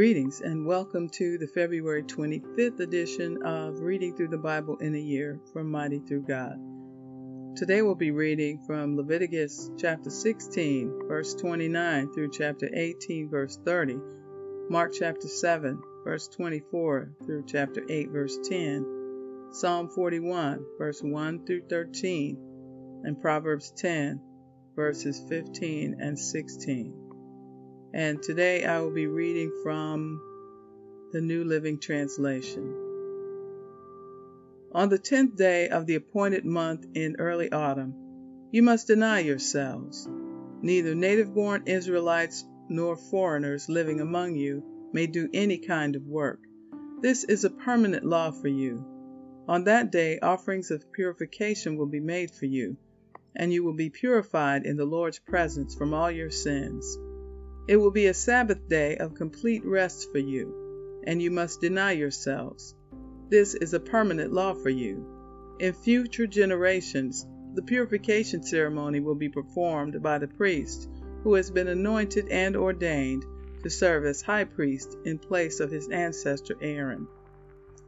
[0.00, 4.98] Greetings and welcome to the February 25th edition of Reading Through the Bible in a
[4.98, 6.56] Year from Mighty Through God.
[7.54, 13.98] Today we'll be reading from Leviticus chapter 16, verse 29 through chapter 18, verse 30,
[14.70, 21.68] Mark chapter 7, verse 24 through chapter 8, verse 10, Psalm 41, verse 1 through
[21.68, 24.18] 13, and Proverbs 10,
[24.74, 27.09] verses 15 and 16.
[27.92, 30.22] And today I will be reading from
[31.12, 32.72] the New Living Translation.
[34.72, 37.94] On the tenth day of the appointed month in early autumn,
[38.52, 40.08] you must deny yourselves.
[40.62, 44.62] Neither native born Israelites nor foreigners living among you
[44.92, 46.38] may do any kind of work.
[47.00, 48.84] This is a permanent law for you.
[49.48, 52.76] On that day, offerings of purification will be made for you,
[53.34, 56.96] and you will be purified in the Lord's presence from all your sins.
[57.70, 61.92] It will be a Sabbath day of complete rest for you, and you must deny
[61.92, 62.74] yourselves.
[63.28, 65.06] This is a permanent law for you.
[65.60, 70.88] In future generations, the purification ceremony will be performed by the priest
[71.22, 73.24] who has been anointed and ordained
[73.62, 77.06] to serve as high priest in place of his ancestor Aaron.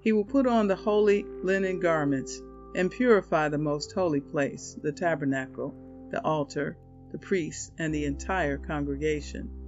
[0.00, 2.40] He will put on the holy linen garments
[2.76, 5.74] and purify the most holy place, the tabernacle,
[6.12, 6.76] the altar,
[7.10, 9.58] the priests, and the entire congregation.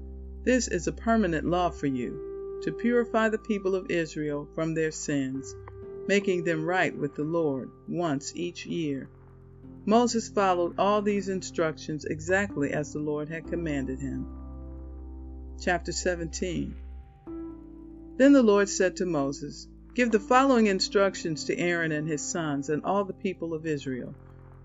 [0.45, 4.91] This is a permanent law for you, to purify the people of Israel from their
[4.91, 5.55] sins,
[6.06, 9.09] making them right with the Lord once each year.
[9.86, 14.27] Moses followed all these instructions exactly as the Lord had commanded him.
[15.62, 16.75] Chapter 17
[18.19, 22.69] Then the Lord said to Moses, Give the following instructions to Aaron and his sons
[22.69, 24.14] and all the people of Israel.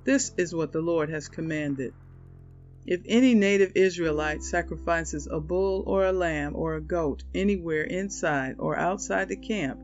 [0.04, 1.94] This is what the Lord has commanded.
[2.86, 8.56] If any native Israelite sacrifices a bull or a lamb or a goat anywhere inside
[8.58, 9.80] or outside the camp,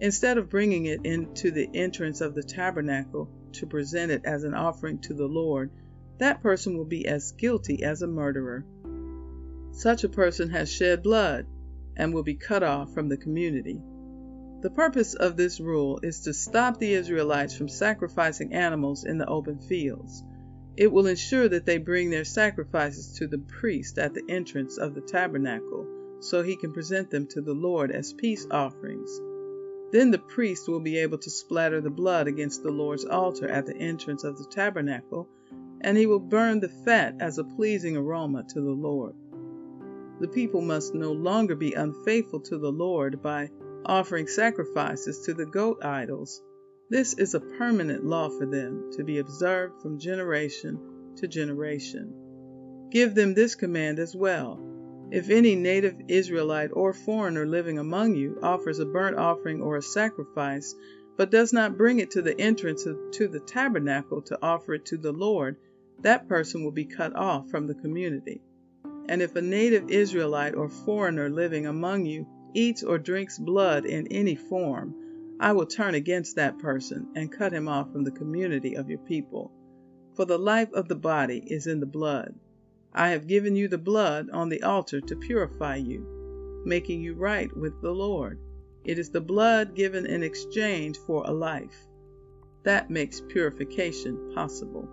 [0.00, 4.54] instead of bringing it into the entrance of the tabernacle to present it as an
[4.54, 5.70] offering to the Lord,
[6.18, 8.64] that person will be as guilty as a murderer.
[9.72, 11.46] Such a person has shed blood
[11.96, 13.80] and will be cut off from the community.
[14.60, 19.26] The purpose of this rule is to stop the Israelites from sacrificing animals in the
[19.26, 20.22] open fields.
[20.76, 24.94] It will ensure that they bring their sacrifices to the priest at the entrance of
[24.94, 25.86] the tabernacle,
[26.20, 29.20] so he can present them to the Lord as peace offerings.
[29.90, 33.64] Then the priest will be able to splatter the blood against the Lord's altar at
[33.64, 35.28] the entrance of the tabernacle,
[35.80, 39.14] and he will burn the fat as a pleasing aroma to the Lord.
[40.20, 43.50] The people must no longer be unfaithful to the Lord by
[43.86, 46.42] offering sacrifices to the goat idols
[46.88, 52.88] this is a permanent law for them, to be observed from generation to generation.
[52.90, 54.60] Give them this command as well.
[55.10, 59.82] If any native Israelite or foreigner living among you offers a burnt offering or a
[59.82, 60.74] sacrifice,
[61.16, 64.96] but does not bring it to the entrance to the tabernacle to offer it to
[64.96, 65.56] the Lord,
[66.02, 68.42] that person will be cut off from the community.
[69.08, 74.08] And if a native Israelite or foreigner living among you eats or drinks blood in
[74.08, 74.94] any form,
[75.38, 78.98] I will turn against that person and cut him off from the community of your
[79.00, 79.52] people.
[80.14, 82.34] For the life of the body is in the blood.
[82.94, 87.54] I have given you the blood on the altar to purify you, making you right
[87.54, 88.38] with the Lord.
[88.84, 91.86] It is the blood given in exchange for a life.
[92.62, 94.88] That makes purification possible.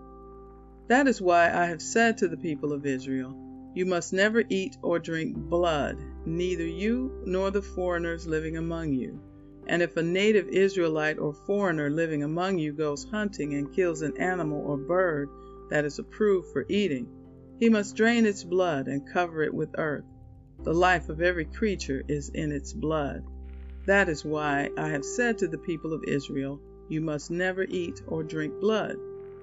[0.89, 3.33] That is why I have said to the people of Israel,
[3.73, 9.21] You must never eat or drink blood, neither you nor the foreigners living among you.
[9.67, 14.17] And if a native Israelite or foreigner living among you goes hunting and kills an
[14.17, 15.29] animal or bird
[15.69, 17.07] that is approved for eating,
[17.59, 20.03] he must drain its blood and cover it with earth.
[20.63, 23.23] The life of every creature is in its blood.
[23.85, 26.59] That is why I have said to the people of Israel,
[26.89, 28.97] You must never eat or drink blood,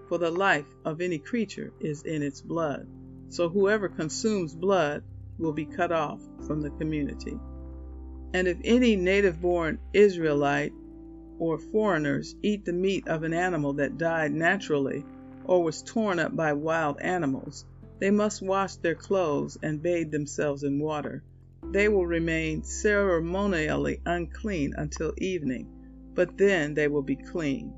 [0.08, 2.86] for the life of any creature is in its blood.
[3.28, 5.02] So whoever consumes blood
[5.38, 7.38] will be cut off from the community.
[8.32, 10.72] And if any native born Israelite
[11.38, 15.04] or foreigners eat the meat of an animal that died naturally
[15.44, 17.64] or was torn up by wild animals,
[17.98, 21.24] they must wash their clothes and bathe themselves in water.
[21.72, 25.66] They will remain ceremonially unclean until evening,
[26.14, 27.74] but then they will be clean.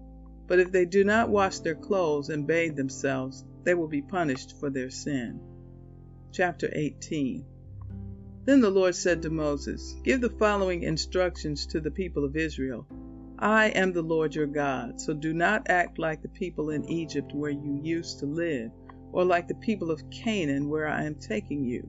[0.46, 4.58] But if they do not wash their clothes and bathe themselves, they will be punished
[4.60, 5.40] for their sin.
[6.30, 7.44] Chapter 18
[8.44, 12.86] then the Lord said to Moses, Give the following instructions to the people of Israel.
[13.38, 17.32] I am the Lord your God, so do not act like the people in Egypt
[17.34, 18.70] where you used to live,
[19.12, 21.88] or like the people of Canaan where I am taking you.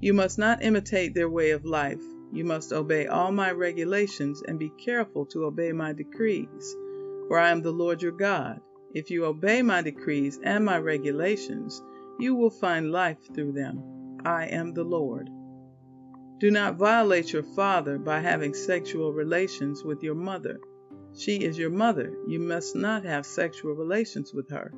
[0.00, 2.02] You must not imitate their way of life,
[2.32, 6.74] You must obey all my regulations and be careful to obey my decrees,
[7.28, 8.60] for I am the Lord your God.
[8.92, 11.80] If you obey my decrees and my regulations,
[12.18, 14.20] you will find life through them.
[14.24, 15.30] I am the Lord.
[16.38, 20.60] Do not violate your father by having sexual relations with your mother.
[21.16, 22.14] She is your mother.
[22.26, 24.70] You must not have sexual relations with her.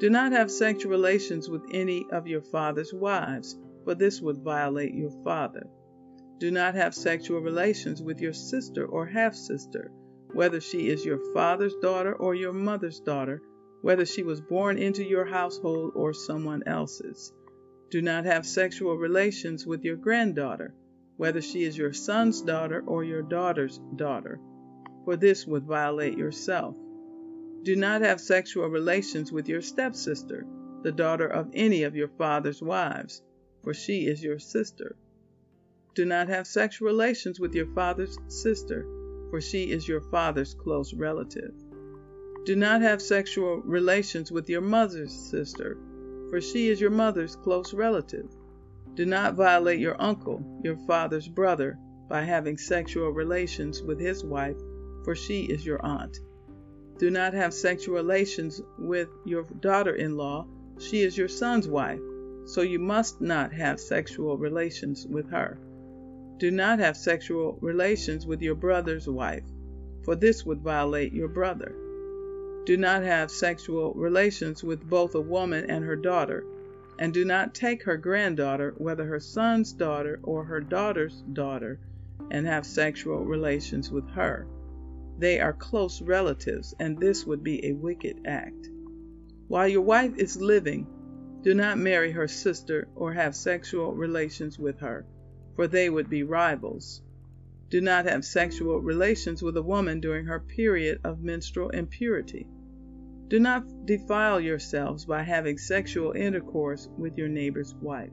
[0.00, 4.92] Do not have sexual relations with any of your father's wives, for this would violate
[4.92, 5.68] your father.
[6.38, 9.92] Do not have sexual relations with your sister or half sister,
[10.32, 13.40] whether she is your father's daughter or your mother's daughter,
[13.82, 17.32] whether she was born into your household or someone else's.
[17.88, 20.74] Do not have sexual relations with your granddaughter,
[21.18, 24.40] whether she is your son's daughter or your daughter's daughter,
[25.04, 26.76] for this would violate yourself.
[27.64, 30.46] Do not have sexual relations with your stepsister,
[30.82, 33.20] the daughter of any of your father's wives,
[33.64, 34.94] for she is your sister.
[35.96, 38.86] Do not have sexual relations with your father's sister,
[39.30, 41.52] for she is your father's close relative.
[42.44, 45.76] Do not have sexual relations with your mother's sister,
[46.30, 48.30] for she is your mother's close relative.
[48.94, 54.56] Do not violate your uncle, your father's brother, by having sexual relations with his wife,
[55.04, 56.18] for she is your aunt.
[56.98, 60.46] Do not have sexual relations with your daughter in law.
[60.78, 62.00] She is your son's wife,
[62.46, 65.60] so you must not have sexual relations with her.
[66.38, 69.44] Do not have sexual relations with your brother's wife,
[70.04, 71.74] for this would violate your brother.
[72.64, 76.44] Do not have sexual relations with both a woman and her daughter,
[76.98, 81.78] and do not take her granddaughter, whether her son's daughter or her daughter's daughter,
[82.30, 84.46] and have sexual relations with her.
[85.18, 88.68] They are close relatives, and this would be a wicked act.
[89.48, 90.86] While your wife is living,
[91.42, 95.06] do not marry her sister or have sexual relations with her,
[95.54, 97.02] for they would be rivals.
[97.70, 102.46] Do not have sexual relations with a woman during her period of menstrual impurity.
[103.28, 108.12] Do not defile yourselves by having sexual intercourse with your neighbor's wife.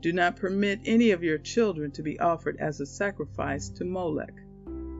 [0.00, 4.34] Do not permit any of your children to be offered as a sacrifice to Molech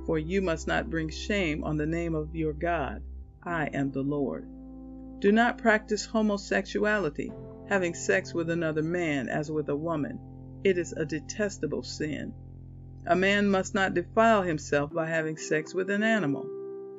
[0.05, 3.03] for you must not bring shame on the name of your God.
[3.43, 4.49] I am the Lord.
[5.21, 7.33] Do not practice homosexuality,
[7.69, 10.19] having sex with another man as with a woman.
[10.65, 12.35] It is a detestable sin.
[13.07, 16.47] A man must not defile himself by having sex with an animal,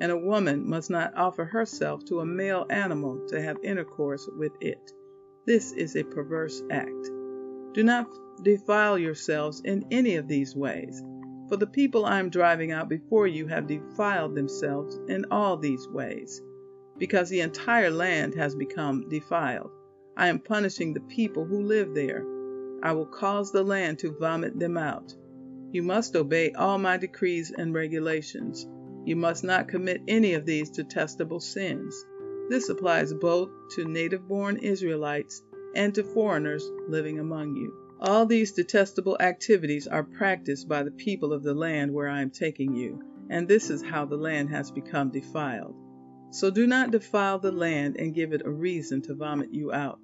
[0.02, 4.54] and a woman must not offer herself to a male animal to have intercourse with
[4.62, 4.92] it.
[5.46, 7.10] This is a perverse act.
[7.74, 8.08] Do not
[8.44, 11.04] defile yourselves in any of these ways
[11.54, 15.88] for the people I am driving out before you have defiled themselves in all these
[15.88, 16.42] ways.
[16.98, 19.72] Because the entire land has become defiled,
[20.16, 22.26] I am punishing the people who live there.
[22.82, 25.14] I will cause the land to vomit them out.
[25.72, 28.68] You must obey all my decrees and regulations.
[29.06, 32.06] You must not commit any of these detestable sins.
[32.50, 35.44] This applies both to native born Israelites
[35.76, 37.74] and to foreigners living among you.
[38.00, 42.30] All these detestable activities are practiced by the people of the land where I am
[42.30, 45.76] taking you, and this is how the land has become defiled.
[46.32, 50.00] So do not defile the land and give it a reason to vomit you out,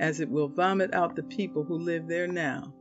[0.00, 2.74] as it will vomit out the people who live there now.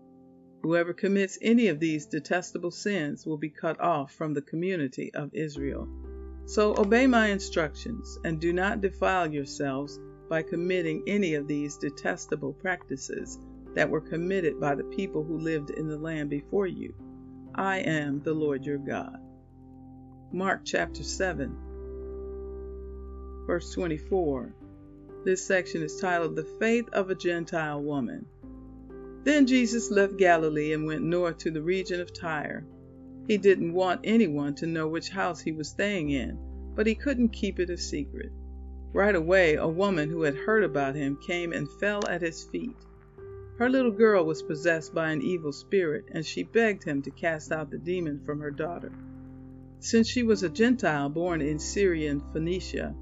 [0.63, 5.34] Whoever commits any of these detestable sins will be cut off from the community of
[5.34, 5.89] Israel.
[6.46, 12.53] So obey my instructions, and do not defile yourselves by committing any of these detestable
[12.53, 13.38] practices
[13.75, 16.93] that were committed by the people who lived in the land before you.
[17.53, 19.17] I am the Lord your God.
[20.32, 21.58] Mark chapter 7,
[23.46, 24.55] verse 24.
[25.25, 28.25] This section is titled The Faith of a Gentile Woman.
[29.23, 32.65] Then Jesus left Galilee and went north to the region of Tyre.
[33.27, 36.37] He didn't want anyone to know which house he was staying in,
[36.75, 38.33] but he couldn't keep it a secret.
[38.91, 42.75] Right away, a woman who had heard about him came and fell at his feet.
[43.57, 47.51] Her little girl was possessed by an evil spirit, and she begged him to cast
[47.51, 48.91] out the demon from her daughter.
[49.79, 52.93] Since she was a Gentile born in Syrian Phoenicia,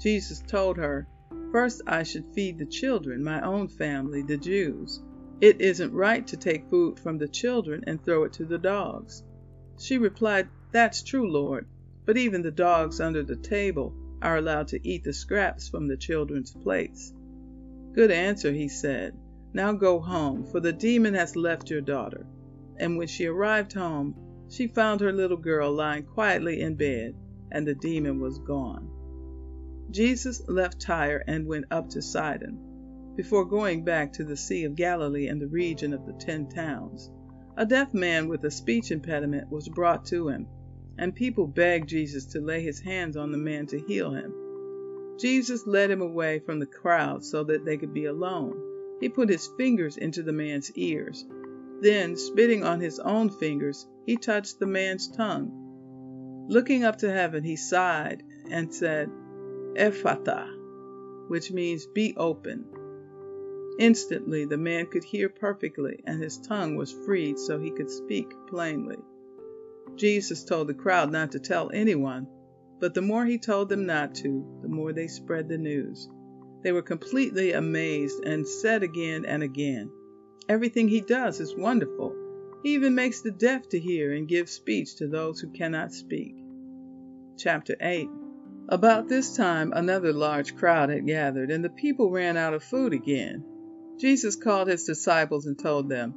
[0.00, 1.06] Jesus told her,
[1.52, 5.02] First I should feed the children, my own family, the Jews.
[5.40, 9.22] It isn't right to take food from the children and throw it to the dogs.
[9.78, 11.66] She replied, That's true, Lord,
[12.06, 15.96] but even the dogs under the table are allowed to eat the scraps from the
[15.96, 17.12] children's plates.
[17.92, 19.16] Good answer, he said.
[19.52, 22.26] Now go home, for the demon has left your daughter.
[22.78, 24.14] And when she arrived home,
[24.48, 27.14] she found her little girl lying quietly in bed,
[27.50, 28.90] and the demon was gone.
[29.90, 32.73] Jesus left Tyre and went up to Sidon,
[33.16, 37.10] before going back to the Sea of Galilee and the region of the Ten Towns.
[37.56, 40.48] A deaf man with a speech impediment was brought to him,
[40.98, 44.34] and people begged Jesus to lay his hands on the man to heal him.
[45.18, 48.60] Jesus led him away from the crowd so that they could be alone.
[49.00, 51.24] He put his fingers into the man's ears.
[51.80, 56.46] Then, spitting on his own fingers, he touched the man's tongue.
[56.48, 59.10] Looking up to heaven, he sighed and said,
[59.76, 60.48] Ephphatha,
[61.28, 62.66] which means be open.
[63.78, 68.32] Instantly the man could hear perfectly, and his tongue was freed so he could speak
[68.48, 68.98] plainly.
[69.96, 72.28] Jesus told the crowd not to tell anyone,
[72.78, 76.08] but the more he told them not to, the more they spread the news.
[76.62, 79.90] They were completely amazed and said again and again,
[80.48, 82.14] Everything he does is wonderful.
[82.62, 86.34] He even makes the deaf to hear and gives speech to those who cannot speak.
[87.38, 88.08] Chapter 8
[88.68, 92.92] About this time another large crowd had gathered, and the people ran out of food
[92.92, 93.44] again.
[93.98, 96.14] Jesus called his disciples and told them,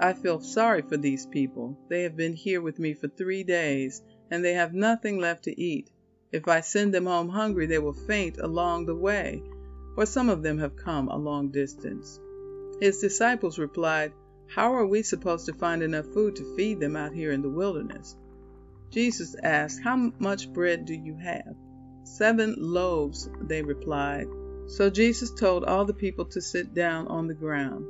[0.00, 1.76] I feel sorry for these people.
[1.88, 5.60] They have been here with me for three days, and they have nothing left to
[5.60, 5.90] eat.
[6.30, 9.42] If I send them home hungry, they will faint along the way,
[9.94, 12.20] for some of them have come a long distance.
[12.80, 14.12] His disciples replied,
[14.46, 17.50] How are we supposed to find enough food to feed them out here in the
[17.50, 18.16] wilderness?
[18.90, 21.56] Jesus asked, How much bread do you have?
[22.04, 24.28] Seven loaves, they replied.
[24.68, 27.86] So Jesus told all the people to sit down on the ground.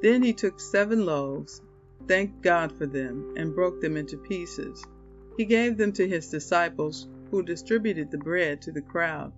[0.00, 1.60] Then he took seven loaves,
[2.08, 4.82] thanked God for them, and broke them into pieces.
[5.36, 9.32] He gave them to his disciples, who distributed the bread to the crowd.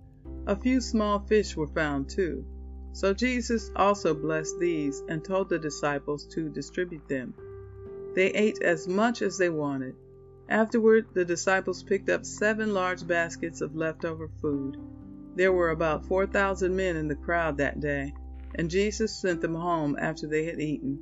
[0.47, 2.45] A few small fish were found too.
[2.93, 7.33] So Jesus also blessed these and told the disciples to distribute them.
[8.13, 9.95] They ate as much as they wanted.
[10.47, 14.77] Afterward, the disciples picked up seven large baskets of leftover food.
[15.35, 18.13] There were about 4,000 men in the crowd that day,
[18.55, 20.97] and Jesus sent them home after they had eaten.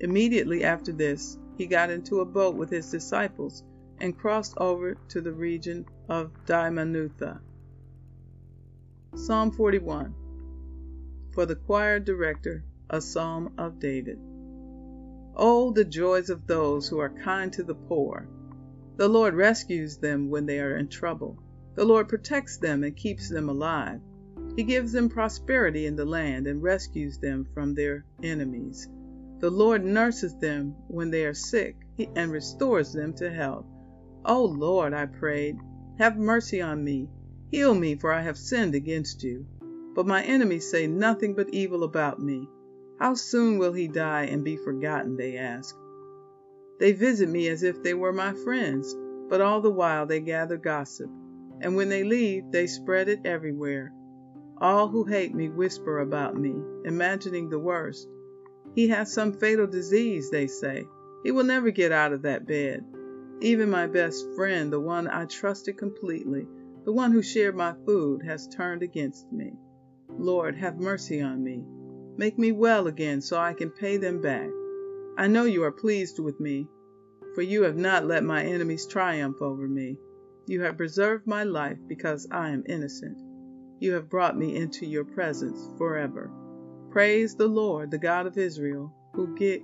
[0.00, 3.62] Immediately after this, he got into a boat with his disciples
[3.98, 7.40] and crossed over to the region of Dalmanutha.
[9.14, 10.14] Psalm 41
[11.32, 14.18] For the choir director, a psalm of David.
[15.34, 18.26] Oh, the joys of those who are kind to the poor!
[18.96, 21.42] The Lord rescues them when they are in trouble.
[21.76, 24.00] The Lord protects them and keeps them alive.
[24.56, 28.88] He gives them prosperity in the land and rescues them from their enemies.
[29.40, 31.76] The Lord nurses them when they are sick
[32.16, 33.66] and restores them to health.
[34.24, 35.58] O Lord, I prayed,
[35.98, 37.10] have mercy on me.
[37.50, 39.44] Heal me, for I have sinned against you.
[39.94, 42.48] But my enemies say nothing but evil about me.
[42.98, 45.18] How soon will he die and be forgotten?
[45.18, 45.76] They ask.
[46.80, 48.96] They visit me as if they were my friends,
[49.28, 51.10] but all the while they gather gossip
[51.60, 53.92] and when they leave, they spread it everywhere.
[54.58, 58.08] All who hate me whisper about me, imagining the worst.
[58.74, 60.86] He has some fatal disease, they say.
[61.22, 62.84] He will never get out of that bed.
[63.40, 66.46] Even my best friend, the one I trusted completely,
[66.84, 69.52] the one who shared my food, has turned against me.
[70.08, 71.64] Lord, have mercy on me.
[72.16, 74.48] Make me well again so I can pay them back.
[75.18, 76.68] I know you are pleased with me,
[77.34, 79.98] for you have not let my enemies triumph over me.
[80.46, 83.20] You have preserved my life because I am innocent.
[83.80, 86.30] You have brought me into your presence forever.
[86.90, 89.60] Praise the Lord, the God of Israel, who get,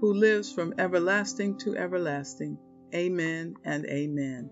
[0.00, 2.58] who lives from everlasting to everlasting.
[2.94, 4.50] Amen and amen.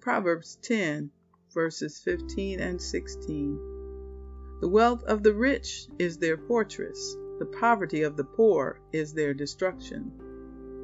[0.00, 1.10] Proverbs 10
[1.52, 4.58] verses 15 and 16.
[4.60, 9.34] The wealth of the rich is their fortress, the poverty of the poor is their
[9.34, 10.29] destruction.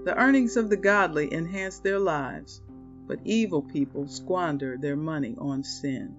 [0.07, 2.63] The earnings of the godly enhance their lives,
[3.09, 6.15] but evil people squander their money on sin.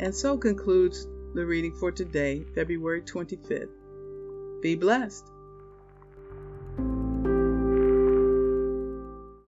[0.00, 3.68] And so concludes the reading for today, February 25th.
[4.62, 5.30] Be blessed.